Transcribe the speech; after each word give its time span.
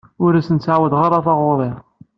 Ur 0.23 0.33
asen-ttɛawadeɣ 0.39 1.01
taɣuri. 1.25 1.71